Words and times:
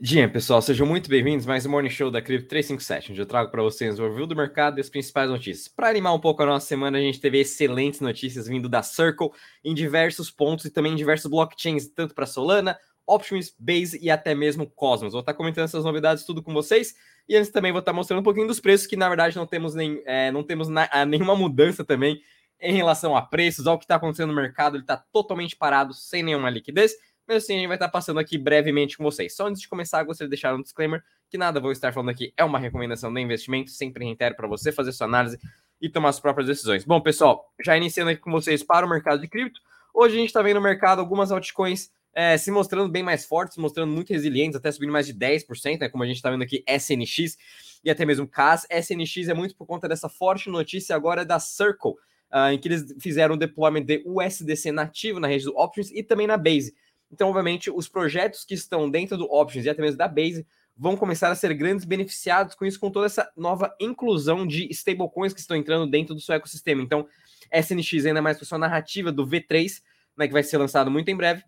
Dia, 0.00 0.28
pessoal, 0.28 0.62
sejam 0.62 0.86
muito 0.86 1.10
bem-vindos 1.10 1.44
mais 1.44 1.66
um 1.66 1.70
Morning 1.70 1.90
Show 1.90 2.08
da 2.08 2.22
Cripto 2.22 2.46
357, 2.46 3.10
onde 3.10 3.20
eu 3.20 3.26
trago 3.26 3.50
para 3.50 3.64
vocês 3.64 3.98
o 3.98 4.04
overview 4.04 4.28
do 4.28 4.36
mercado 4.36 4.78
e 4.78 4.80
as 4.80 4.88
principais 4.88 5.28
notícias. 5.28 5.66
Para 5.66 5.88
animar 5.88 6.14
um 6.14 6.20
pouco 6.20 6.40
a 6.40 6.46
nossa 6.46 6.68
semana, 6.68 6.98
a 6.98 7.00
gente 7.00 7.18
teve 7.18 7.40
excelentes 7.40 8.00
notícias 8.00 8.46
vindo 8.46 8.68
da 8.68 8.80
Circle 8.80 9.30
em 9.64 9.74
diversos 9.74 10.30
pontos 10.30 10.66
e 10.66 10.70
também 10.70 10.92
em 10.92 10.94
diversos 10.94 11.28
blockchains, 11.28 11.88
tanto 11.88 12.14
para 12.14 12.26
Solana, 12.26 12.78
Optimus, 13.04 13.52
Base 13.58 13.98
e 14.00 14.08
até 14.08 14.36
mesmo 14.36 14.70
Cosmos. 14.70 15.14
Vou 15.14 15.20
estar 15.20 15.34
comentando 15.34 15.64
essas 15.64 15.84
novidades 15.84 16.24
tudo 16.24 16.44
com 16.44 16.52
vocês 16.52 16.94
e 17.28 17.34
antes 17.34 17.50
também 17.50 17.72
vou 17.72 17.80
estar 17.80 17.92
mostrando 17.92 18.20
um 18.20 18.24
pouquinho 18.24 18.46
dos 18.46 18.60
preços, 18.60 18.86
que 18.86 18.96
na 18.96 19.08
verdade 19.08 19.34
não 19.34 19.48
temos, 19.48 19.74
nem, 19.74 20.00
é, 20.06 20.30
não 20.30 20.44
temos 20.44 20.68
na, 20.68 20.88
nenhuma 21.06 21.34
mudança 21.34 21.84
também 21.84 22.22
em 22.60 22.72
relação 22.72 23.16
a 23.16 23.22
preços, 23.22 23.66
ao 23.66 23.76
que 23.76 23.84
está 23.84 23.96
acontecendo 23.96 24.28
no 24.28 24.36
mercado, 24.36 24.76
ele 24.76 24.84
está 24.84 24.96
totalmente 24.96 25.56
parado, 25.56 25.92
sem 25.92 26.22
nenhuma 26.22 26.50
liquidez. 26.50 26.92
Mas 27.28 27.44
assim, 27.44 27.54
a 27.54 27.56
gente 27.58 27.66
vai 27.66 27.76
estar 27.76 27.90
passando 27.90 28.18
aqui 28.18 28.38
brevemente 28.38 28.96
com 28.96 29.04
vocês. 29.04 29.36
Só 29.36 29.46
antes 29.46 29.60
de 29.60 29.68
começar, 29.68 30.02
gostaria 30.02 30.28
de 30.28 30.30
deixar 30.30 30.54
um 30.54 30.62
disclaimer 30.62 31.04
que 31.28 31.36
nada 31.36 31.60
vou 31.60 31.70
estar 31.70 31.92
falando 31.92 32.08
aqui 32.08 32.32
é 32.38 32.42
uma 32.42 32.58
recomendação 32.58 33.12
de 33.12 33.20
investimento, 33.20 33.70
sempre 33.70 34.02
reitero 34.02 34.34
para 34.34 34.48
você 34.48 34.72
fazer 34.72 34.92
sua 34.92 35.06
análise 35.06 35.38
e 35.78 35.90
tomar 35.90 36.10
suas 36.12 36.22
próprias 36.22 36.46
decisões. 36.46 36.86
Bom, 36.86 37.02
pessoal, 37.02 37.52
já 37.62 37.76
iniciando 37.76 38.10
aqui 38.10 38.20
com 38.22 38.30
vocês 38.30 38.62
para 38.62 38.86
o 38.86 38.88
mercado 38.88 39.20
de 39.20 39.28
cripto. 39.28 39.60
Hoje 39.92 40.16
a 40.16 40.18
gente 40.18 40.28
está 40.28 40.40
vendo 40.40 40.56
no 40.56 40.62
mercado 40.62 41.00
algumas 41.00 41.30
altcoins 41.30 41.90
é, 42.14 42.38
se 42.38 42.50
mostrando 42.50 42.90
bem 42.90 43.02
mais 43.02 43.26
fortes, 43.26 43.54
se 43.54 43.60
mostrando 43.60 43.92
muito 43.92 44.10
resilientes, 44.10 44.56
até 44.56 44.72
subindo 44.72 44.92
mais 44.92 45.06
de 45.06 45.12
10%, 45.12 45.80
né, 45.80 45.88
como 45.88 46.02
a 46.02 46.06
gente 46.06 46.16
está 46.16 46.30
vendo 46.30 46.42
aqui, 46.42 46.64
SNX 46.66 47.36
e 47.84 47.90
até 47.90 48.06
mesmo 48.06 48.26
CAS. 48.26 48.66
SNX 48.70 49.28
é 49.28 49.34
muito 49.34 49.54
por 49.54 49.66
conta 49.66 49.86
dessa 49.86 50.08
forte 50.08 50.48
notícia 50.48 50.96
agora 50.96 51.24
da 51.24 51.38
Circle, 51.38 51.92
uh, 52.32 52.52
em 52.52 52.58
que 52.58 52.68
eles 52.68 52.94
fizeram 53.00 53.34
o 53.34 53.38
deployment 53.38 53.84
de 53.84 54.02
USDC 54.06 54.72
nativo 54.72 55.20
na 55.20 55.28
rede 55.28 55.44
do 55.44 55.56
Options 55.56 55.90
e 55.90 56.02
também 56.02 56.26
na 56.26 56.36
Base. 56.36 56.74
Então, 57.10 57.28
obviamente, 57.28 57.70
os 57.70 57.88
projetos 57.88 58.44
que 58.44 58.54
estão 58.54 58.90
dentro 58.90 59.16
do 59.16 59.24
Options 59.24 59.64
e 59.64 59.70
até 59.70 59.80
mesmo 59.80 59.96
da 59.96 60.08
Base 60.08 60.46
vão 60.76 60.96
começar 60.96 61.30
a 61.30 61.34
ser 61.34 61.52
grandes 61.54 61.84
beneficiados 61.84 62.54
com 62.54 62.64
isso, 62.64 62.78
com 62.78 62.90
toda 62.90 63.06
essa 63.06 63.30
nova 63.36 63.74
inclusão 63.80 64.46
de 64.46 64.68
stablecoins 64.70 65.32
que 65.32 65.40
estão 65.40 65.56
entrando 65.56 65.90
dentro 65.90 66.14
do 66.14 66.20
seu 66.20 66.34
ecossistema. 66.34 66.82
Então, 66.82 67.06
SNX 67.52 68.06
ainda 68.06 68.22
mais 68.22 68.38
com 68.38 68.44
sua 68.44 68.58
narrativa 68.58 69.10
do 69.10 69.26
V3, 69.26 69.82
né, 70.16 70.26
que 70.26 70.32
vai 70.32 70.42
ser 70.42 70.58
lançado 70.58 70.90
muito 70.90 71.08
em 71.08 71.16
breve, 71.16 71.42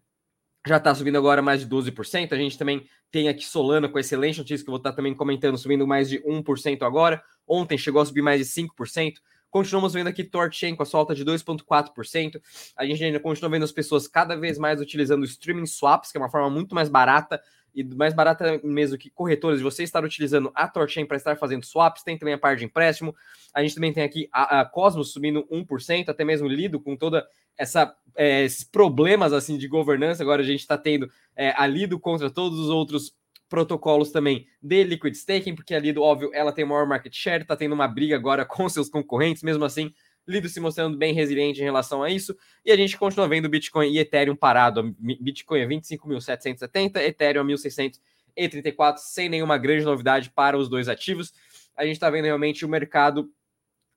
já 0.67 0.77
está 0.77 0.95
subindo 0.95 1.17
agora 1.17 1.41
mais 1.41 1.61
de 1.61 1.69
12%. 1.69 2.33
A 2.33 2.37
gente 2.37 2.59
também 2.59 2.87
tem 3.11 3.29
aqui 3.29 3.45
Solana 3.45 3.89
com 3.89 3.99
excelente 3.99 4.39
notícia 4.39 4.65
que 4.65 4.69
eu 4.69 4.73
vou 4.73 4.79
estar 4.79 4.93
também 4.93 5.15
comentando, 5.15 5.57
subindo 5.57 5.87
mais 5.87 6.09
de 6.09 6.21
1% 6.21 6.83
agora. 6.83 7.23
Ontem 7.47 7.79
chegou 7.79 8.03
a 8.03 8.07
subir 8.07 8.23
mais 8.23 8.41
de 8.41 8.47
5%. 8.47 9.15
Continuamos 9.51 9.93
vendo 9.93 10.07
aqui 10.07 10.23
Torchain 10.23 10.77
com 10.77 10.83
a 10.83 10.87
alta 10.93 11.15
de 11.15 11.25
2,4%. 11.25 12.41
A 12.77 12.85
gente 12.85 13.03
ainda 13.03 13.19
continua 13.19 13.51
vendo 13.51 13.65
as 13.65 13.73
pessoas 13.73 14.07
cada 14.07 14.37
vez 14.37 14.59
mais 14.59 14.81
utilizando 14.81 15.25
streaming 15.25 15.67
swaps, 15.67 16.13
que 16.13 16.19
é 16.19 16.21
uma 16.21 16.31
forma 16.31 16.49
muito 16.49 16.75
mais 16.75 16.89
barata 16.89 17.41
e 17.75 17.85
mais 17.85 18.15
barata 18.15 18.61
mesmo 18.63 18.99
que 18.99 19.11
corretores 19.11 19.61
você 19.61 19.83
estar 19.83 20.05
utilizando 20.05 20.51
a 20.55 20.69
Torchain 20.69 21.07
para 21.07 21.17
estar 21.17 21.37
fazendo 21.37 21.65
swaps. 21.65 22.03
Tem 22.03 22.17
também 22.17 22.35
a 22.35 22.39
parte 22.39 22.61
de 22.61 22.65
empréstimo. 22.67 23.15
A 23.53 23.63
gente 23.63 23.75
também 23.75 23.93
tem 23.93 24.05
aqui 24.05 24.29
a, 24.33 24.61
a 24.61 24.65
Cosmos 24.65 25.13
subindo 25.13 25.45
1%, 25.51 26.09
até 26.09 26.25
mesmo 26.25 26.49
Lido 26.49 26.81
com 26.81 26.97
toda 26.97 27.27
essa 27.59 27.95
é, 28.17 28.45
esses 28.45 28.65
problemas 28.65 29.33
assim 29.33 29.59
de 29.59 29.67
governança. 29.69 30.23
Agora 30.23 30.43
a 30.43 30.47
gente 30.47 30.61
está 30.61 30.79
tendo 30.79 31.11
é, 31.37 31.53
a 31.57 31.67
Lido 31.67 31.99
contra 31.99 32.31
todos 32.31 32.59
os 32.59 32.69
outros 32.69 33.15
protocolos 33.51 34.13
também 34.13 34.47
de 34.63 34.85
liquid 34.85 35.13
staking, 35.13 35.55
porque 35.55 35.75
a 35.75 35.79
Lido, 35.79 36.01
óbvio, 36.01 36.31
ela 36.33 36.53
tem 36.53 36.65
maior 36.65 36.87
market 36.87 37.13
share, 37.13 37.43
está 37.43 37.57
tendo 37.57 37.75
uma 37.75 37.89
briga 37.89 38.15
agora 38.15 38.47
com 38.47 38.67
seus 38.69 38.89
concorrentes, 38.89 39.43
mesmo 39.43 39.65
assim, 39.65 39.93
Lido 40.27 40.49
se 40.49 40.61
mostrando 40.61 40.97
bem 40.97 41.13
resiliente 41.13 41.61
em 41.61 41.65
relação 41.65 42.03
a 42.03 42.11
isso, 42.11 42.37
e 42.65 42.71
a 42.71 42.77
gente 42.77 42.97
continua 42.97 43.27
vendo 43.27 43.49
Bitcoin 43.49 43.91
e 43.91 43.99
Ethereum 43.99 44.37
parado. 44.37 44.95
Bitcoin 44.99 45.61
é 45.61 45.67
25.770, 45.67 46.99
Ethereum 46.99 47.43
é 47.43 47.55
1.634, 47.55 48.99
sem 48.99 49.29
nenhuma 49.29 49.59
grande 49.59 49.85
novidade 49.85 50.31
para 50.31 50.57
os 50.57 50.69
dois 50.69 50.89
ativos. 50.89 51.33
A 51.77 51.85
gente 51.85 51.95
está 51.95 52.09
vendo 52.09 52.27
realmente 52.27 52.65
o 52.65 52.69
mercado 52.69 53.31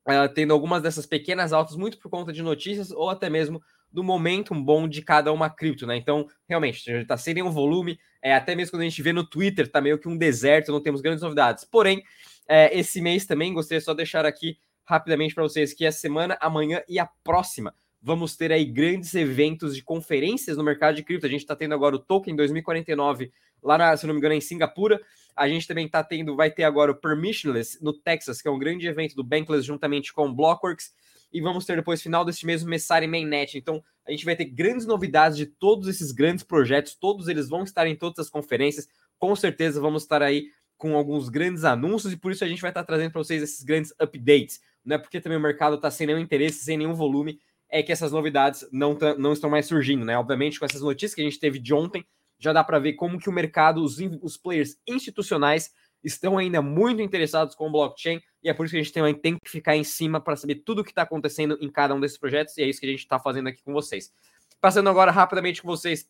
uh, 0.08 0.34
tendo 0.34 0.54
algumas 0.54 0.81
dessas 0.81 1.06
pequenas 1.06 1.53
altas, 1.53 1.75
muito 1.75 2.00
por 2.00 2.09
conta 2.09 2.34
de 2.34 2.41
notícias 2.41 2.90
ou 2.90 3.09
até 3.09 3.30
mesmo 3.30 3.62
do 3.94 4.04
momentum 4.04 4.62
bom 4.62 4.88
de 4.88 5.02
cada 5.04 5.31
uma 5.31 5.50
cripto, 5.50 5.86
né? 5.86 5.96
Então, 5.96 6.28
realmente, 6.50 6.90
está 6.90 7.16
sem 7.16 7.36
nenhum 7.36 7.52
volume, 7.52 8.00
é, 8.22 8.34
até 8.34 8.56
mesmo 8.56 8.72
quando 8.72 8.81
a 8.81 8.86
gente 8.86 9.02
vê 9.02 9.14
no 9.14 9.24
Twitter, 9.24 9.70
tá 9.70 9.80
meio 9.80 10.00
que 10.00 10.08
um 10.08 10.18
deserto, 10.18 10.72
não 10.72 10.81
temos 10.81 11.00
grandes 11.00 11.22
novidades. 11.22 11.64
Porém, 11.64 12.03
é, 12.48 12.78
esse 12.78 13.00
mês 13.00 13.26
também, 13.26 13.53
gostaria 13.53 13.80
só 13.80 13.92
de 13.92 13.98
deixar 13.98 14.26
aqui 14.26 14.58
rapidamente 14.84 15.36
para 15.36 15.44
vocês 15.44 15.74
que 15.74 15.86
a 15.86 15.92
semana, 15.92 16.38
amanhã 16.42 16.82
e 16.90 16.98
a 16.98 17.06
próxima 17.06 17.74
vamos 18.03 18.36
ter 18.36 18.52
aí 18.52 18.66
grandes 18.66 19.16
eventos 19.16 19.74
de 19.74 19.82
conferências 19.82 20.58
no 20.58 20.64
mercado 20.64 20.96
de 20.96 21.03
cripto. 21.03 21.26
A 21.26 21.30
gente 21.30 21.40
está 21.40 21.56
tendo 21.56 21.74
agora 21.74 21.96
o 21.96 22.00
Token 22.00 22.36
2049 22.36 23.32
lá, 23.64 23.78
na, 23.78 23.96
se 23.96 24.06
não 24.06 24.14
me 24.14 24.20
engano, 24.20 24.36
em 24.36 24.42
Singapura. 24.42 25.00
A 25.34 25.48
gente 25.48 25.66
também 25.66 25.86
está 25.86 26.03
tendo, 26.03 26.36
vai 26.36 26.52
ter 26.52 26.66
agora 26.66 26.92
o 26.92 26.96
Permissionless 26.96 27.82
no 27.82 27.94
Texas, 27.94 28.42
que 28.42 28.48
é 28.50 28.52
um 28.52 28.59
grande 28.59 28.86
evento 28.86 29.16
do 29.16 29.24
Bankless 29.24 29.66
juntamente 29.66 30.12
com 30.12 30.28
o 30.28 30.34
Blockworks 30.34 30.92
e 31.34 31.42
vamos 31.42 31.66
ter 31.66 31.76
depois, 31.76 32.02
final 32.02 32.24
deste 32.24 32.46
mês, 32.46 32.62
o 32.62 32.68
Messari 32.68 33.08
Mainnet. 33.08 33.58
Então, 33.58 33.84
a 34.06 34.12
gente 34.12 34.24
vai 34.24 34.36
ter 34.36 34.46
grandes 34.46 34.86
novidades 34.86 35.36
de 35.38 35.48
todos 35.48 35.88
esses 35.88 36.12
grandes 36.12 36.44
projetos, 36.44 36.96
todos 36.96 37.28
eles 37.28 37.50
vão 37.50 37.64
estar 37.64 37.88
em 37.88 37.96
todas 37.96 38.20
as 38.20 38.30
conferências. 38.30 38.88
Com 39.18 39.36
certeza 39.36 39.82
vamos 39.82 40.04
estar 40.04 40.22
aí 40.22 40.46
com 40.78 40.96
alguns 40.96 41.30
grandes 41.30 41.64
anúncios 41.64 42.14
e 42.14 42.18
por 42.18 42.32
isso 42.32 42.44
a 42.44 42.48
gente 42.48 42.62
vai 42.62 42.70
estar 42.70 42.84
trazendo 42.84 43.12
para 43.12 43.24
vocês 43.24 43.42
esses 43.42 43.64
grandes 43.64 43.94
updates. 44.00 44.62
Não 44.86 44.96
é 44.96 45.00
porque 45.00 45.20
também 45.20 45.38
o 45.38 45.42
mercado 45.42 45.76
está 45.76 45.90
sem 45.90 46.06
nenhum 46.06 46.20
interesse, 46.20 46.64
sem 46.64 46.78
nenhum 46.78 46.94
volume, 46.94 47.40
é 47.70 47.82
que 47.82 47.92
essas 47.92 48.12
novidades 48.12 48.68
não, 48.72 48.98
não 49.18 49.34
estão 49.34 49.50
mais 49.50 49.66
surgindo, 49.66 50.06
né? 50.06 50.18
Obviamente, 50.18 50.60
com 50.60 50.66
essas 50.66 50.82
notícias 50.82 51.16
que 51.16 51.22
a 51.22 51.24
gente 51.24 51.40
teve 51.40 51.58
de 51.58 51.74
ontem, 51.74 52.06
já 52.38 52.54
dá 52.54 52.64
para 52.64 52.78
ver 52.78 52.94
como 52.94 53.18
que 53.18 53.30
o 53.30 53.34
mercado, 53.34 53.82
os, 53.82 53.98
os 54.22 54.38
players 54.38 54.78
institucionais 54.88 55.72
estão 56.03 56.38
ainda 56.38 56.62
muito 56.62 57.02
interessados 57.02 57.56
com 57.56 57.68
o 57.68 57.72
blockchain 57.72 58.22
e 58.44 58.50
é 58.50 58.53
por 58.53 58.66
isso 58.66 58.74
que 58.74 58.80
a 58.80 58.84
gente 58.84 59.22
tem, 59.22 59.38
que 59.38 59.50
ficar 59.50 59.75
em 59.75 59.84
cima 59.84 60.19
para 60.19 60.36
saber 60.36 60.56
tudo 60.56 60.80
o 60.80 60.84
que 60.84 60.91
está 60.91 61.03
acontecendo 61.03 61.58
em 61.62 61.69
cada 61.69 61.96
um 61.96 62.00
desses 62.00 62.18
projetos 62.18 62.58
e 62.58 62.62
é 62.62 62.68
isso 62.68 62.80
que 62.80 62.86
a 62.86 62.90
gente 62.90 63.00
está 63.00 63.18
fazendo 63.18 63.47
aqui 63.47 63.64
com 63.64 63.72
vocês. 63.72 64.12
Passando 64.59 64.90
agora 64.90 65.12
rapidamente 65.12 65.62
com 65.62 65.68
vocês 65.68 66.09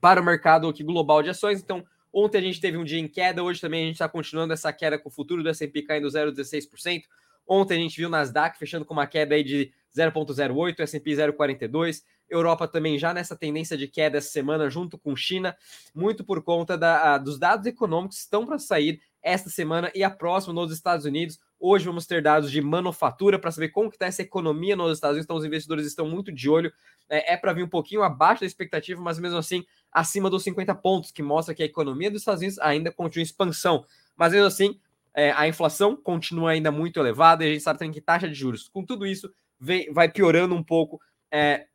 para 0.00 0.20
o 0.20 0.24
mercado 0.24 0.68
aqui 0.68 0.82
global 0.82 1.22
de 1.22 1.30
ações. 1.30 1.60
Então, 1.60 1.84
ontem 2.12 2.38
a 2.38 2.42
gente 2.42 2.60
teve 2.60 2.76
um 2.76 2.84
dia 2.84 2.98
em 2.98 3.08
queda, 3.08 3.42
hoje 3.42 3.60
também 3.60 3.82
a 3.82 3.86
gente 3.86 3.96
está 3.96 4.08
continuando 4.08 4.52
essa 4.52 4.72
queda 4.72 4.98
com 4.98 5.08
o 5.08 5.12
futuro 5.12 5.42
do 5.42 5.48
S&P 5.48 5.82
caindo 5.82 6.08
0,16%. 6.08 7.02
Ontem 7.46 7.78
a 7.78 7.80
gente 7.80 7.96
viu 7.96 8.08
o 8.08 8.10
Nasdaq 8.10 8.58
fechando 8.58 8.84
com 8.84 8.94
uma 8.94 9.06
queda 9.06 9.34
aí 9.34 9.42
de 9.42 9.72
0,08, 9.98 10.80
S&P 10.80 11.12
0,42. 11.12 12.02
Europa 12.28 12.68
também 12.68 12.98
já 12.98 13.14
nessa 13.14 13.34
tendência 13.34 13.76
de 13.76 13.88
queda 13.88 14.18
essa 14.18 14.30
semana, 14.30 14.68
junto 14.68 14.98
com 14.98 15.16
China, 15.16 15.56
muito 15.94 16.22
por 16.22 16.42
conta 16.42 16.76
da, 16.76 17.18
dos 17.18 17.38
dados 17.38 17.66
econômicos 17.66 18.18
que 18.18 18.22
estão 18.22 18.46
para 18.46 18.58
sair 18.58 19.00
esta 19.22 19.50
semana 19.50 19.90
e 19.94 20.04
a 20.04 20.10
próxima 20.10 20.54
nos 20.54 20.72
Estados 20.72 21.04
Unidos. 21.04 21.38
Hoje 21.58 21.86
vamos 21.86 22.06
ter 22.06 22.22
dados 22.22 22.50
de 22.50 22.60
manufatura 22.60 23.38
para 23.38 23.50
saber 23.50 23.70
como 23.70 23.88
está 23.88 24.06
essa 24.06 24.22
economia 24.22 24.76
nos 24.76 24.92
Estados 24.92 25.14
Unidos. 25.14 25.24
Então 25.24 25.36
os 25.36 25.44
investidores 25.44 25.86
estão 25.86 26.08
muito 26.08 26.30
de 26.30 26.48
olho. 26.48 26.72
É, 27.08 27.34
é 27.34 27.36
para 27.36 27.52
vir 27.52 27.64
um 27.64 27.68
pouquinho 27.68 28.02
abaixo 28.02 28.40
da 28.40 28.46
expectativa, 28.46 29.00
mas 29.00 29.18
mesmo 29.18 29.38
assim 29.38 29.64
acima 29.90 30.30
dos 30.30 30.42
50 30.44 30.74
pontos, 30.76 31.10
que 31.10 31.22
mostra 31.22 31.54
que 31.54 31.62
a 31.62 31.66
economia 31.66 32.10
dos 32.10 32.20
Estados 32.20 32.40
Unidos 32.40 32.58
ainda 32.60 32.92
continua 32.92 33.22
em 33.22 33.24
expansão. 33.24 33.84
Mas 34.16 34.32
mesmo 34.32 34.46
assim, 34.46 34.78
é, 35.14 35.32
a 35.32 35.48
inflação 35.48 35.96
continua 35.96 36.50
ainda 36.50 36.70
muito 36.70 37.00
elevada 37.00 37.44
e 37.44 37.48
a 37.48 37.52
gente 37.52 37.62
sabe 37.62 37.78
também 37.78 37.92
que 37.92 38.00
taxa 38.00 38.28
de 38.28 38.34
juros, 38.34 38.68
com 38.68 38.84
tudo 38.84 39.06
isso, 39.06 39.32
vem, 39.60 39.92
vai 39.92 40.08
piorando 40.08 40.54
um 40.54 40.62
pouco 40.62 41.00
é, 41.32 41.66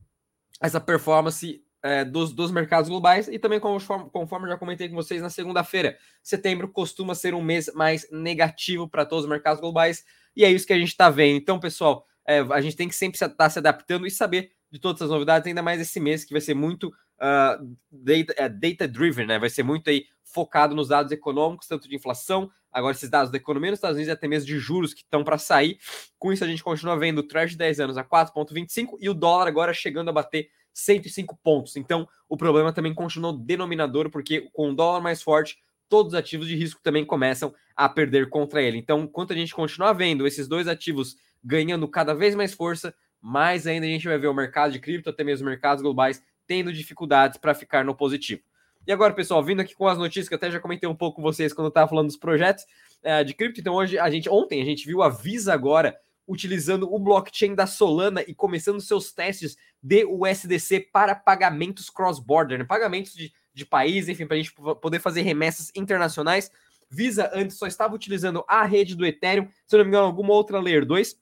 essa 0.61 0.79
performance 0.79 1.61
é, 1.83 2.05
dos, 2.05 2.31
dos 2.33 2.51
mercados 2.51 2.89
globais 2.89 3.27
e 3.27 3.37
também, 3.37 3.59
conforme, 3.59 4.09
conforme 4.09 4.47
já 4.47 4.57
comentei 4.57 4.87
com 4.87 4.95
vocês 4.95 5.21
na 5.21 5.29
segunda-feira, 5.29 5.97
setembro 6.21 6.69
costuma 6.69 7.13
ser 7.13 7.33
um 7.33 7.41
mês 7.41 7.69
mais 7.75 8.07
negativo 8.09 8.87
para 8.87 9.05
todos 9.05 9.25
os 9.25 9.29
mercados 9.29 9.59
globais 9.59 10.05
e 10.35 10.45
é 10.45 10.51
isso 10.51 10.65
que 10.65 10.73
a 10.73 10.79
gente 10.79 10.89
está 10.89 11.09
vendo. 11.09 11.37
Então, 11.37 11.59
pessoal, 11.59 12.05
é, 12.25 12.39
a 12.39 12.61
gente 12.61 12.75
tem 12.75 12.87
que 12.87 12.95
sempre 12.95 13.15
estar 13.15 13.29
tá 13.29 13.49
se 13.49 13.59
adaptando 13.59 14.07
e 14.07 14.11
saber 14.11 14.51
de 14.71 14.79
todas 14.79 15.01
as 15.01 15.09
novidades, 15.09 15.45
ainda 15.47 15.61
mais 15.61 15.79
esse 15.79 15.99
mês 15.99 16.25
que 16.25 16.31
vai 16.33 16.41
ser 16.41 16.55
muito 16.55 16.87
uh, 16.87 17.77
data, 17.91 18.33
uh, 18.45 18.49
data 18.49 19.25
né? 19.25 19.37
Vai 19.37 19.49
ser 19.49 19.61
muito 19.61 19.89
aí 19.89 20.05
focado 20.33 20.75
nos 20.75 20.87
dados 20.89 21.11
econômicos, 21.11 21.67
tanto 21.67 21.87
de 21.87 21.95
inflação, 21.95 22.49
agora 22.71 22.95
esses 22.95 23.09
dados 23.09 23.31
da 23.31 23.37
economia 23.37 23.71
nos 23.71 23.77
Estados 23.77 23.95
Unidos 23.95 24.09
e 24.09 24.11
até 24.11 24.27
mesmo 24.27 24.47
de 24.47 24.57
juros 24.57 24.93
que 24.93 25.01
estão 25.01 25.23
para 25.23 25.37
sair. 25.37 25.77
Com 26.17 26.33
isso, 26.33 26.43
a 26.43 26.47
gente 26.47 26.63
continua 26.63 26.97
vendo 26.97 27.19
o 27.19 27.23
Treasury 27.23 27.51
de 27.51 27.57
10 27.59 27.79
anos 27.81 27.97
a 27.97 28.03
4,25 28.03 28.97
e 28.99 29.09
o 29.09 29.13
dólar 29.13 29.47
agora 29.47 29.73
chegando 29.73 30.09
a 30.09 30.13
bater 30.13 30.49
105 30.73 31.37
pontos. 31.43 31.77
Então, 31.77 32.07
o 32.27 32.35
problema 32.35 32.73
também 32.73 32.93
continua 32.93 33.31
denominador, 33.31 34.09
porque 34.09 34.49
com 34.51 34.71
o 34.71 34.75
dólar 34.75 35.01
mais 35.01 35.21
forte, 35.21 35.57
todos 35.87 36.13
os 36.13 36.19
ativos 36.19 36.47
de 36.47 36.55
risco 36.55 36.81
também 36.81 37.05
começam 37.05 37.53
a 37.75 37.87
perder 37.87 38.29
contra 38.29 38.61
ele. 38.61 38.79
Então, 38.79 39.01
enquanto 39.01 39.33
a 39.33 39.35
gente 39.35 39.53
continuar 39.53 39.93
vendo 39.93 40.25
esses 40.25 40.47
dois 40.47 40.67
ativos 40.67 41.15
ganhando 41.43 41.87
cada 41.87 42.15
vez 42.15 42.33
mais 42.33 42.53
força, 42.53 42.95
mais 43.21 43.67
ainda 43.67 43.85
a 43.85 43.89
gente 43.89 44.07
vai 44.07 44.17
ver 44.17 44.27
o 44.27 44.33
mercado 44.33 44.71
de 44.71 44.79
cripto, 44.79 45.09
até 45.09 45.23
mesmo 45.23 45.45
mercados 45.45 45.83
globais, 45.83 46.23
tendo 46.47 46.73
dificuldades 46.73 47.37
para 47.37 47.53
ficar 47.53 47.85
no 47.85 47.95
positivo. 47.95 48.41
E 48.85 48.91
agora, 48.91 49.13
pessoal, 49.13 49.43
vindo 49.43 49.61
aqui 49.61 49.73
com 49.73 49.87
as 49.87 49.97
notícias 49.97 50.27
que 50.27 50.35
até 50.35 50.51
já 50.51 50.59
comentei 50.59 50.89
um 50.89 50.95
pouco 50.95 51.17
com 51.17 51.21
vocês 51.21 51.53
quando 51.53 51.65
eu 51.65 51.69
estava 51.69 51.89
falando 51.89 52.07
dos 52.07 52.17
projetos 52.17 52.65
é, 53.01 53.23
de 53.23 53.33
cripto. 53.33 53.59
Então, 53.59 53.75
hoje, 53.75 53.97
a 53.97 54.09
gente, 54.09 54.29
ontem, 54.29 54.61
a 54.61 54.65
gente 54.65 54.85
viu 54.85 55.01
a 55.01 55.09
Visa 55.09 55.53
agora 55.53 55.95
utilizando 56.27 56.91
o 56.93 56.99
blockchain 56.99 57.53
da 57.53 57.67
Solana 57.67 58.23
e 58.27 58.33
começando 58.33 58.79
seus 58.79 59.11
testes 59.11 59.57
de 59.81 60.05
USDC 60.05 60.89
para 60.91 61.15
pagamentos 61.15 61.89
cross-border, 61.89 62.59
né? 62.59 62.65
pagamentos 62.65 63.13
de 63.13 63.31
de 63.53 63.65
país, 63.65 64.09
enfim, 64.09 64.25
para 64.25 64.35
a 64.35 64.39
gente 64.39 64.53
poder 64.53 64.99
fazer 64.99 65.21
remessas 65.21 65.71
internacionais. 65.75 66.51
Visa 66.89 67.29
antes 67.33 67.57
só 67.57 67.67
estava 67.67 67.93
utilizando 67.93 68.43
a 68.47 68.65
rede 68.65 68.95
do 68.95 69.05
Ethereum, 69.05 69.47
se 69.65 69.75
eu 69.75 69.77
não 69.77 69.85
me 69.85 69.89
engano, 69.89 70.07
alguma 70.07 70.33
outra 70.33 70.59
Layer 70.59 70.85
2. 70.85 71.15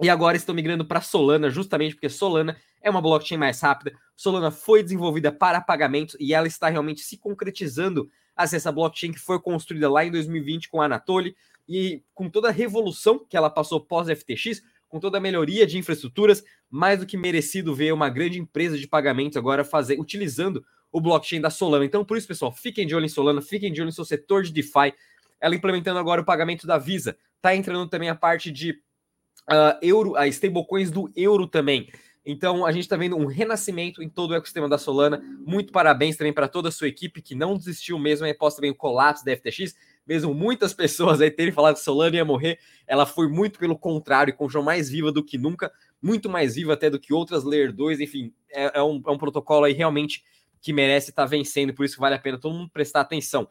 E 0.00 0.08
agora 0.08 0.36
estão 0.36 0.54
migrando 0.54 0.84
para 0.84 1.00
Solana, 1.00 1.50
justamente 1.50 1.94
porque 1.94 2.08
Solana 2.08 2.56
é 2.82 2.90
uma 2.90 3.00
blockchain 3.00 3.38
mais 3.38 3.60
rápida. 3.60 3.92
Solana 4.16 4.50
foi 4.50 4.82
desenvolvida 4.82 5.30
para 5.30 5.60
pagamentos 5.60 6.16
e 6.18 6.34
ela 6.34 6.46
está 6.46 6.68
realmente 6.68 7.00
se 7.02 7.16
concretizando 7.16 8.10
essa 8.36 8.70
blockchain 8.70 9.12
que 9.12 9.18
foi 9.18 9.40
construída 9.40 9.90
lá 9.90 10.04
em 10.04 10.10
2020 10.10 10.68
com 10.68 10.80
a 10.80 10.84
Anatoly 10.84 11.36
e 11.68 12.02
com 12.14 12.30
toda 12.30 12.48
a 12.48 12.52
revolução 12.52 13.24
que 13.28 13.36
ela 13.36 13.50
passou 13.50 13.80
pós-FTX, 13.80 14.62
com 14.88 14.98
toda 14.98 15.18
a 15.18 15.20
melhoria 15.20 15.66
de 15.66 15.76
infraestruturas, 15.76 16.42
mais 16.70 17.00
do 17.00 17.06
que 17.06 17.16
merecido 17.16 17.74
ver 17.74 17.92
uma 17.92 18.08
grande 18.08 18.38
empresa 18.38 18.78
de 18.78 18.86
pagamentos 18.86 19.36
agora 19.36 19.64
fazer, 19.64 20.00
utilizando 20.00 20.64
o 20.90 21.00
blockchain 21.00 21.40
da 21.40 21.50
Solana. 21.50 21.84
Então, 21.84 22.04
por 22.04 22.16
isso, 22.16 22.26
pessoal, 22.26 22.50
fiquem 22.50 22.86
de 22.86 22.94
olho 22.94 23.04
em 23.04 23.10
Solana, 23.10 23.42
fiquem 23.42 23.72
de 23.72 23.80
olho 23.80 23.88
no 23.88 23.92
seu 23.92 24.04
setor 24.04 24.42
de 24.42 24.52
DeFi. 24.52 24.94
Ela 25.40 25.54
implementando 25.54 25.98
agora 25.98 26.22
o 26.22 26.24
pagamento 26.24 26.66
da 26.66 26.78
Visa. 26.78 27.16
Tá 27.42 27.54
entrando 27.54 27.88
também 27.88 28.08
a 28.08 28.14
parte 28.14 28.50
de 28.50 28.70
uh, 28.70 29.78
euro, 29.82 30.16
a 30.16 30.26
stablecoins 30.26 30.90
do 30.90 31.10
euro 31.14 31.46
também. 31.46 31.90
Então, 32.30 32.66
a 32.66 32.70
gente 32.70 32.82
está 32.82 32.94
vendo 32.94 33.16
um 33.16 33.24
renascimento 33.24 34.02
em 34.02 34.08
todo 34.08 34.32
o 34.32 34.34
ecossistema 34.34 34.68
da 34.68 34.76
Solana. 34.76 35.18
Muito 35.46 35.72
parabéns 35.72 36.14
também 36.14 36.30
para 36.30 36.46
toda 36.46 36.68
a 36.68 36.70
sua 36.70 36.86
equipe 36.86 37.22
que 37.22 37.34
não 37.34 37.56
desistiu 37.56 37.98
mesmo 37.98 38.26
após 38.26 38.54
também 38.54 38.70
o 38.70 38.74
colapso 38.74 39.24
da 39.24 39.34
FTX. 39.34 39.74
Mesmo 40.06 40.34
muitas 40.34 40.74
pessoas 40.74 41.22
aí 41.22 41.30
terem 41.30 41.54
falado 41.54 41.76
que 41.76 41.80
Solana 41.80 42.16
ia 42.16 42.26
morrer, 42.26 42.58
ela 42.86 43.06
foi 43.06 43.28
muito 43.30 43.58
pelo 43.58 43.78
contrário, 43.78 44.36
continuou 44.36 44.62
mais 44.62 44.90
viva 44.90 45.10
do 45.10 45.24
que 45.24 45.38
nunca, 45.38 45.72
muito 46.02 46.28
mais 46.28 46.56
viva 46.56 46.74
até 46.74 46.90
do 46.90 47.00
que 47.00 47.14
outras 47.14 47.44
Layer 47.44 47.72
2. 47.72 47.98
Enfim, 48.00 48.30
é, 48.50 48.78
é, 48.78 48.82
um, 48.82 49.02
é 49.06 49.10
um 49.10 49.16
protocolo 49.16 49.64
aí 49.64 49.72
realmente 49.72 50.22
que 50.60 50.70
merece 50.70 51.08
estar 51.08 51.22
tá 51.22 51.28
vencendo, 51.28 51.72
por 51.72 51.86
isso 51.86 51.98
vale 51.98 52.14
a 52.14 52.18
pena 52.18 52.36
todo 52.36 52.54
mundo 52.54 52.68
prestar 52.68 53.00
atenção. 53.00 53.48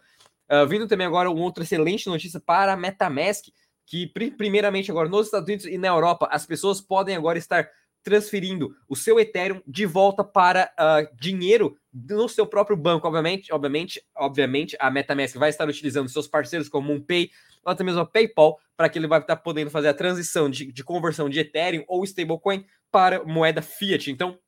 Uh, 0.51 0.67
vindo 0.67 0.87
também 0.87 1.07
agora 1.07 1.31
uma 1.31 1.41
outra 1.41 1.63
excelente 1.63 2.05
notícia 2.05 2.39
para 2.39 2.73
a 2.73 2.77
MetaMask, 2.77 3.45
que 3.87 4.05
primeiramente 4.05 4.91
agora 4.91 5.09
nos 5.09 5.25
Estados 5.25 5.47
Unidos 5.47 5.65
e 5.65 5.79
na 5.79 5.87
Europa 5.87 6.27
as 6.29 6.45
pessoas 6.45 6.79
podem 6.79 7.15
agora 7.15 7.39
estar 7.39 7.67
transferindo 8.07 8.73
o 8.87 8.95
seu 8.95 9.19
Ethereum 9.19 9.61
de 9.67 9.85
volta 9.85 10.23
para 10.23 10.71
uh, 10.79 11.13
dinheiro 11.19 11.77
no 11.91 12.29
seu 12.29 12.47
próprio 12.47 12.77
banco, 12.77 13.05
obviamente, 13.05 13.51
obviamente, 13.51 14.01
obviamente 14.15 14.77
a 14.79 14.89
MetaMask 14.89 15.35
vai 15.35 15.49
estar 15.49 15.67
utilizando 15.67 16.07
seus 16.07 16.25
parceiros 16.25 16.69
como 16.69 16.87
MoonPay, 16.87 17.29
ou 17.65 17.71
até 17.73 17.83
mesmo 17.83 17.99
a 17.99 18.05
PayPal, 18.05 18.57
para 18.77 18.87
que 18.87 18.97
ele 18.97 19.07
vai 19.07 19.19
estar 19.19 19.35
podendo 19.35 19.69
fazer 19.69 19.89
a 19.89 19.93
transição 19.93 20.49
de, 20.49 20.71
de 20.71 20.83
conversão 20.85 21.29
de 21.29 21.41
Ethereum 21.41 21.83
ou 21.85 22.05
stablecoin 22.05 22.65
para 22.89 23.25
moeda 23.25 23.61
fiat. 23.61 24.09
Então, 24.09 24.39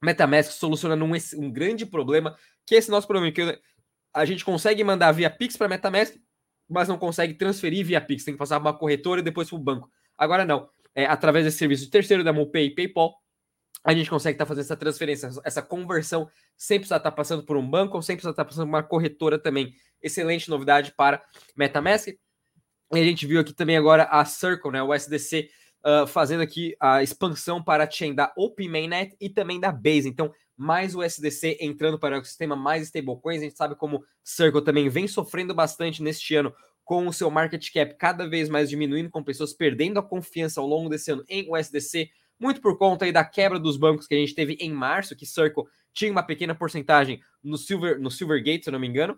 MetaMask 0.00 0.52
solucionando 0.52 1.04
um, 1.04 1.12
um 1.38 1.50
grande 1.50 1.84
problema, 1.84 2.36
que 2.64 2.76
é 2.76 2.78
esse 2.78 2.90
nosso 2.90 3.08
problema, 3.08 3.32
que 3.32 3.58
a 4.14 4.24
gente 4.24 4.44
consegue 4.44 4.84
mandar 4.84 5.10
via 5.10 5.28
Pix 5.28 5.56
para 5.56 5.68
MetaMask, 5.68 6.14
mas 6.68 6.86
não 6.86 6.96
consegue 6.96 7.34
transferir 7.34 7.84
via 7.84 8.00
Pix, 8.00 8.22
tem 8.22 8.34
que 8.34 8.38
passar 8.38 8.60
uma 8.60 8.72
corretora 8.72 9.20
e 9.20 9.24
depois 9.24 9.48
para 9.48 9.56
o 9.56 9.58
banco. 9.58 9.90
Agora 10.16 10.44
não, 10.44 10.68
é, 10.94 11.06
através 11.06 11.44
desse 11.44 11.58
serviço 11.58 11.84
de 11.84 11.90
terceiro 11.90 12.22
da 12.22 12.32
MoPay 12.32 12.66
e 12.66 12.74
PayPal, 12.74 13.14
a 13.84 13.92
gente 13.94 14.08
consegue 14.08 14.34
estar 14.34 14.44
tá 14.44 14.48
fazendo 14.48 14.64
essa 14.64 14.76
transferência, 14.76 15.30
essa 15.44 15.62
conversão, 15.62 16.28
sem 16.56 16.78
precisar 16.78 16.98
estar 16.98 17.10
tá 17.10 17.16
passando 17.16 17.44
por 17.44 17.56
um 17.56 17.68
banco 17.68 17.96
ou 17.96 18.02
sem 18.02 18.14
precisar 18.14 18.30
estar 18.30 18.44
tá 18.44 18.48
passando 18.48 18.66
por 18.66 18.76
uma 18.76 18.82
corretora 18.82 19.38
também. 19.38 19.72
Excelente 20.00 20.48
novidade 20.48 20.92
para 20.96 21.22
MetaMask. 21.56 22.08
E 22.08 22.18
a 22.98 23.04
gente 23.04 23.26
viu 23.26 23.40
aqui 23.40 23.52
também 23.52 23.76
agora 23.76 24.04
a 24.04 24.24
Circle, 24.24 24.70
né, 24.70 24.82
o 24.82 24.92
SDC, 24.92 25.48
uh, 25.84 26.06
fazendo 26.06 26.42
aqui 26.42 26.76
a 26.78 27.02
expansão 27.02 27.62
para 27.62 27.84
a 27.84 27.90
chain 27.90 28.14
da 28.14 28.32
OpenMainnet 28.36 29.16
e 29.20 29.28
também 29.28 29.58
da 29.58 29.72
Base. 29.72 30.08
Então, 30.08 30.32
mais 30.56 30.94
o 30.94 31.02
SDC 31.02 31.58
entrando 31.60 31.98
para 31.98 32.14
o 32.14 32.18
ecossistema, 32.18 32.54
mais 32.54 32.84
stablecoins. 32.84 33.40
A 33.40 33.44
gente 33.44 33.56
sabe 33.56 33.74
como 33.74 34.04
Circle 34.22 34.62
também 34.62 34.88
vem 34.88 35.08
sofrendo 35.08 35.54
bastante 35.54 36.02
neste 36.02 36.36
ano 36.36 36.54
com 36.92 37.06
o 37.06 37.12
seu 37.12 37.30
market 37.30 37.72
cap 37.72 37.94
cada 37.94 38.28
vez 38.28 38.50
mais 38.50 38.68
diminuindo, 38.68 39.08
com 39.08 39.24
pessoas 39.24 39.54
perdendo 39.54 39.98
a 39.98 40.02
confiança 40.02 40.60
ao 40.60 40.66
longo 40.66 40.90
desse 40.90 41.10
ano 41.10 41.24
em 41.26 41.50
USDC, 41.50 42.10
muito 42.38 42.60
por 42.60 42.76
conta 42.76 43.06
aí 43.06 43.12
da 43.12 43.24
quebra 43.24 43.58
dos 43.58 43.78
bancos 43.78 44.06
que 44.06 44.14
a 44.14 44.18
gente 44.18 44.34
teve 44.34 44.58
em 44.60 44.70
março, 44.70 45.16
que 45.16 45.24
Circle 45.24 45.64
tinha 45.90 46.12
uma 46.12 46.22
pequena 46.22 46.54
porcentagem 46.54 47.18
no 47.42 47.56
Silver, 47.56 47.98
no 47.98 48.10
Silvergate, 48.10 48.64
se 48.64 48.68
eu 48.68 48.72
não 48.72 48.78
me 48.78 48.86
engano. 48.86 49.16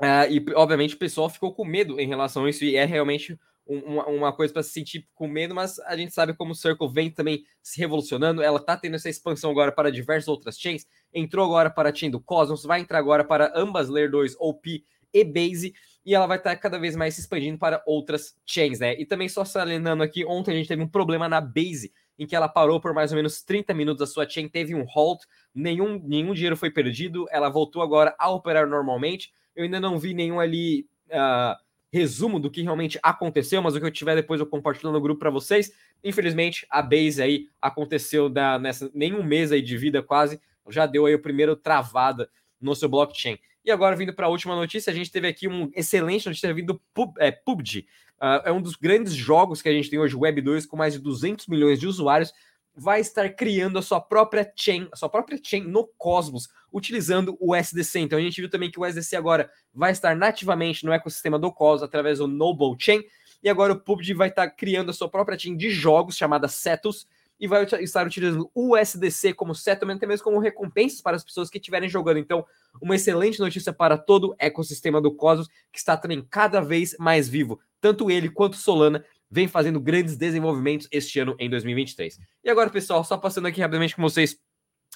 Uh, 0.00 0.30
e 0.30 0.42
obviamente 0.54 0.94
o 0.94 0.98
pessoal 0.98 1.28
ficou 1.28 1.52
com 1.54 1.62
medo 1.62 2.00
em 2.00 2.08
relação 2.08 2.46
a 2.46 2.48
isso, 2.48 2.64
e 2.64 2.74
é 2.74 2.86
realmente 2.86 3.38
uma, 3.66 4.06
uma 4.06 4.32
coisa 4.32 4.54
para 4.54 4.62
se 4.62 4.70
sentir 4.70 5.06
com 5.14 5.28
medo, 5.28 5.54
mas 5.54 5.78
a 5.80 5.94
gente 5.94 6.14
sabe 6.14 6.32
como 6.32 6.52
o 6.52 6.56
Circle 6.56 6.90
vem 6.90 7.10
também 7.10 7.44
se 7.62 7.78
revolucionando. 7.78 8.42
Ela 8.42 8.60
está 8.60 8.78
tendo 8.78 8.96
essa 8.96 9.10
expansão 9.10 9.50
agora 9.50 9.72
para 9.72 9.92
diversas 9.92 10.28
outras 10.28 10.58
chains. 10.58 10.86
Entrou 11.12 11.44
agora 11.44 11.68
para 11.68 11.90
a 11.90 11.94
chain 11.94 12.10
do 12.10 12.18
Cosmos, 12.18 12.64
vai 12.64 12.80
entrar 12.80 12.98
agora 12.98 13.22
para 13.24 13.52
ambas 13.54 13.90
Layer 13.90 14.10
2, 14.10 14.36
OP 14.38 14.82
e 15.12 15.24
Base, 15.24 15.74
e 16.04 16.14
ela 16.14 16.26
vai 16.26 16.36
estar 16.36 16.50
tá 16.50 16.56
cada 16.56 16.78
vez 16.78 16.96
mais 16.96 17.14
se 17.14 17.20
expandindo 17.20 17.58
para 17.58 17.82
outras 17.86 18.34
chains, 18.44 18.80
né? 18.80 18.94
E 19.00 19.06
também 19.06 19.28
só 19.28 19.44
salientando 19.44 20.02
aqui, 20.02 20.24
ontem 20.24 20.52
a 20.52 20.54
gente 20.54 20.68
teve 20.68 20.82
um 20.82 20.88
problema 20.88 21.28
na 21.28 21.40
Base, 21.40 21.92
em 22.18 22.26
que 22.26 22.36
ela 22.36 22.48
parou 22.48 22.80
por 22.80 22.92
mais 22.92 23.12
ou 23.12 23.16
menos 23.16 23.42
30 23.42 23.72
minutos 23.74 24.02
a 24.02 24.06
sua 24.06 24.28
chain, 24.28 24.48
teve 24.48 24.74
um 24.74 24.84
halt, 24.94 25.22
nenhum, 25.54 26.00
nenhum 26.04 26.34
dinheiro 26.34 26.56
foi 26.56 26.70
perdido, 26.70 27.26
ela 27.30 27.48
voltou 27.48 27.82
agora 27.82 28.14
a 28.18 28.30
operar 28.30 28.66
normalmente. 28.66 29.32
Eu 29.54 29.64
ainda 29.64 29.80
não 29.80 29.98
vi 29.98 30.14
nenhum 30.14 30.40
ali. 30.40 30.86
Uh, 31.08 31.54
resumo 31.92 32.40
do 32.40 32.50
que 32.50 32.62
realmente 32.62 32.98
aconteceu, 33.02 33.60
mas 33.60 33.74
o 33.74 33.78
que 33.80 33.84
eu 33.84 33.90
tiver 33.90 34.14
depois 34.14 34.40
eu 34.40 34.46
compartilho 34.46 34.90
no 34.90 35.00
grupo 35.00 35.20
para 35.20 35.30
vocês. 35.30 35.70
Infelizmente, 36.02 36.66
a 36.70 36.80
base 36.80 37.22
aí 37.22 37.48
aconteceu 37.60 38.30
da, 38.30 38.58
nessa 38.58 38.90
nenhum 38.94 39.22
mês 39.22 39.52
aí 39.52 39.60
de 39.60 39.76
vida 39.76 40.02
quase, 40.02 40.40
já 40.70 40.86
deu 40.86 41.04
aí 41.04 41.14
o 41.14 41.20
primeiro 41.20 41.54
travada 41.54 42.30
no 42.58 42.74
seu 42.74 42.88
blockchain. 42.88 43.38
E 43.64 43.70
agora, 43.70 43.94
vindo 43.96 44.12
para 44.12 44.26
a 44.26 44.30
última 44.30 44.56
notícia, 44.56 44.90
a 44.90 44.94
gente 44.94 45.10
teve 45.10 45.28
aqui 45.28 45.46
um 45.46 45.70
excelente 45.74 46.26
notícia 46.26 46.52
vindo 46.52 46.80
do 46.94 47.12
é, 47.18 47.30
PUBG. 47.30 47.86
Uh, 48.20 48.48
é 48.48 48.52
um 48.52 48.60
dos 48.60 48.76
grandes 48.76 49.14
jogos 49.14 49.62
que 49.62 49.68
a 49.68 49.72
gente 49.72 49.90
tem 49.90 49.98
hoje, 49.98 50.16
Web 50.16 50.40
2, 50.40 50.66
com 50.66 50.76
mais 50.76 50.94
de 50.94 51.00
200 51.00 51.46
milhões 51.46 51.78
de 51.78 51.86
usuários 51.86 52.32
vai 52.74 53.00
estar 53.00 53.28
criando 53.30 53.78
a 53.78 53.82
sua 53.82 54.00
própria 54.00 54.50
chain, 54.56 54.88
a 54.92 54.96
sua 54.96 55.08
própria 55.08 55.38
chain 55.42 55.62
no 55.62 55.86
Cosmos, 55.98 56.48
utilizando 56.72 57.36
o 57.38 57.54
SDC. 57.54 58.00
Então 58.00 58.18
a 58.18 58.22
gente 58.22 58.40
viu 58.40 58.48
também 58.48 58.70
que 58.70 58.80
o 58.80 58.86
SDC 58.86 59.14
agora 59.16 59.50
vai 59.74 59.92
estar 59.92 60.16
nativamente 60.16 60.84
no 60.84 60.92
ecossistema 60.92 61.38
do 61.38 61.52
Cosmos 61.52 61.82
através 61.82 62.18
do 62.18 62.26
Noble 62.26 62.74
Chain, 62.78 63.02
e 63.42 63.48
agora 63.48 63.72
o 63.72 63.80
PUBG 63.80 64.14
vai 64.14 64.28
estar 64.28 64.48
criando 64.50 64.90
a 64.90 64.92
sua 64.92 65.08
própria 65.08 65.38
chain 65.38 65.56
de 65.56 65.68
jogos 65.68 66.16
chamada 66.16 66.46
Cetus 66.46 67.06
e 67.42 67.48
vai 67.48 67.64
estar 67.64 68.06
utilizando 68.06 68.48
o 68.54 68.76
USDC 68.76 69.34
como 69.34 69.52
settlement, 69.52 69.96
até 69.96 70.06
mesmo 70.06 70.22
como 70.22 70.38
recompensas 70.38 71.00
para 71.00 71.16
as 71.16 71.24
pessoas 71.24 71.50
que 71.50 71.58
estiverem 71.58 71.88
jogando. 71.88 72.18
Então, 72.18 72.46
uma 72.80 72.94
excelente 72.94 73.40
notícia 73.40 73.72
para 73.72 73.98
todo 73.98 74.28
o 74.28 74.36
ecossistema 74.38 75.00
do 75.00 75.12
Cosmos, 75.12 75.48
que 75.72 75.78
está 75.80 75.96
também 75.96 76.24
cada 76.30 76.60
vez 76.60 76.94
mais 77.00 77.28
vivo. 77.28 77.58
Tanto 77.80 78.08
ele 78.12 78.30
quanto 78.30 78.56
Solana 78.56 79.04
vem 79.28 79.48
fazendo 79.48 79.80
grandes 79.80 80.16
desenvolvimentos 80.16 80.86
este 80.92 81.18
ano 81.18 81.34
em 81.36 81.50
2023. 81.50 82.20
E 82.44 82.48
agora, 82.48 82.70
pessoal, 82.70 83.02
só 83.02 83.18
passando 83.18 83.48
aqui 83.48 83.60
rapidamente 83.60 83.96
com 83.96 84.02
vocês 84.02 84.38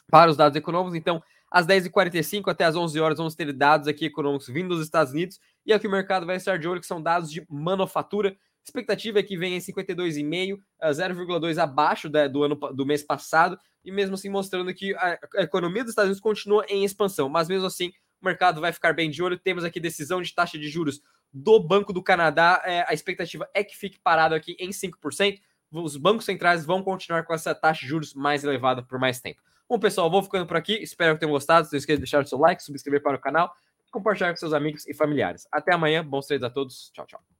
para 0.09 0.31
os 0.31 0.37
dados 0.37 0.57
econômicos. 0.57 0.95
Então, 0.95 1.21
às 1.51 1.67
10h45 1.67 2.49
até 2.49 2.65
às 2.65 2.77
11 2.77 3.01
horas 3.01 3.19
vamos 3.19 3.35
ter 3.35 3.53
dados 3.53 3.89
aqui 3.89 4.05
econômicos 4.05 4.47
vindo 4.47 4.69
dos 4.69 4.85
Estados 4.85 5.13
Unidos. 5.13 5.41
E 5.65 5.73
aqui 5.73 5.89
o 5.89 5.91
mercado 5.91 6.25
vai 6.25 6.37
estar 6.37 6.61
de 6.61 6.69
olho, 6.69 6.81
que 6.81 6.87
são 6.87 7.03
dados 7.03 7.29
de 7.29 7.45
manufatura. 7.51 8.37
Expectativa 8.67 9.21
é 9.21 9.23
que 9.23 9.37
venha 9.37 9.57
em 9.57 9.61
52,5, 9.61 10.59
0,2 10.83 11.57
abaixo 11.57 12.11
do 12.11 12.43
ano 12.43 12.57
do 12.57 12.85
mês 12.85 13.05
passado, 13.05 13.57
e 13.85 13.93
mesmo 13.93 14.17
assim 14.17 14.29
mostrando 14.29 14.75
que 14.75 14.93
a, 14.97 15.17
a 15.37 15.43
economia 15.43 15.85
dos 15.85 15.91
Estados 15.91 16.09
Unidos 16.09 16.21
continua 16.21 16.67
em 16.69 16.85
expansão. 16.85 17.29
Mas 17.29 17.49
mesmo 17.49 17.65
assim, 17.65 17.93
o 18.21 18.25
mercado 18.25 18.61
vai 18.61 18.73
ficar 18.73 18.93
bem 18.93 19.09
de 19.09 19.23
olho. 19.23 19.39
Temos 19.39 19.63
aqui 19.63 19.79
decisão 19.79 20.21
de 20.21 20.35
taxa 20.35 20.59
de 20.59 20.69
juros 20.69 21.01
do 21.33 21.61
Banco 21.61 21.93
do 21.93 22.03
Canadá. 22.03 22.61
É, 22.65 22.85
a 22.89 22.93
expectativa 22.93 23.49
é 23.55 23.63
que 23.63 23.77
fique 23.77 24.01
parado 24.01 24.35
aqui 24.35 24.57
em 24.59 24.71
5%. 24.71 25.41
Os 25.71 25.97
bancos 25.97 26.25
centrais 26.25 26.65
vão 26.65 26.83
continuar 26.83 27.23
com 27.23 27.33
essa 27.33 27.55
taxa 27.55 27.83
de 27.83 27.87
juros 27.87 28.15
mais 28.15 28.43
elevada 28.43 28.83
por 28.83 28.99
mais 28.99 29.21
tempo. 29.21 29.41
Bom, 29.69 29.79
pessoal, 29.79 30.11
vou 30.11 30.25
ficando 30.25 30.45
por 30.45 30.57
aqui. 30.57 30.75
Espero 30.83 31.15
que 31.15 31.21
tenham 31.21 31.31
gostado. 31.31 31.69
Não 31.71 31.79
esqueça 31.79 31.99
de 31.99 32.03
deixar 32.03 32.25
o 32.25 32.27
seu 32.27 32.39
like, 32.39 32.65
subscrever 32.65 33.01
para 33.01 33.17
o 33.17 33.21
canal, 33.21 33.55
compartilhar 33.93 34.31
com 34.31 34.37
seus 34.37 34.53
amigos 34.53 34.89
e 34.89 34.95
familiares. 34.95 35.47
Até 35.53 35.73
amanhã. 35.73 36.05
Bons 36.05 36.27
treinos 36.27 36.45
a 36.45 36.51
todos. 36.51 36.91
Tchau, 36.93 37.07
tchau. 37.07 37.36